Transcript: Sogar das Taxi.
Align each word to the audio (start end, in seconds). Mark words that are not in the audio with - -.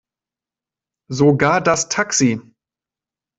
Sogar 1.11 1.61
das 1.61 1.87
Taxi. 1.87 2.41